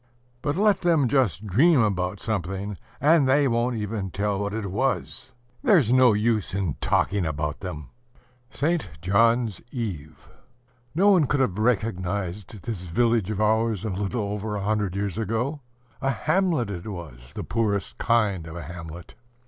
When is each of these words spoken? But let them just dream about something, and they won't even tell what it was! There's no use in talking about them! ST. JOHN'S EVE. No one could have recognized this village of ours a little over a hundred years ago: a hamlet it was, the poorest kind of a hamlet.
But 0.41 0.55
let 0.55 0.81
them 0.81 1.07
just 1.07 1.45
dream 1.45 1.79
about 1.79 2.19
something, 2.19 2.75
and 2.99 3.29
they 3.29 3.47
won't 3.47 3.75
even 3.75 4.09
tell 4.09 4.39
what 4.39 4.51
it 4.55 4.71
was! 4.71 5.29
There's 5.61 5.93
no 5.93 6.13
use 6.13 6.55
in 6.55 6.75
talking 6.81 7.23
about 7.23 7.59
them! 7.59 7.89
ST. 8.49 8.89
JOHN'S 9.01 9.61
EVE. 9.71 10.27
No 10.95 11.11
one 11.11 11.27
could 11.27 11.39
have 11.39 11.59
recognized 11.59 12.63
this 12.63 12.81
village 12.81 13.29
of 13.29 13.39
ours 13.39 13.85
a 13.85 13.91
little 13.91 14.23
over 14.23 14.55
a 14.55 14.63
hundred 14.63 14.95
years 14.95 15.19
ago: 15.19 15.61
a 16.01 16.09
hamlet 16.09 16.71
it 16.71 16.87
was, 16.87 17.33
the 17.35 17.43
poorest 17.43 17.99
kind 17.99 18.47
of 18.47 18.55
a 18.55 18.63
hamlet. 18.63 19.13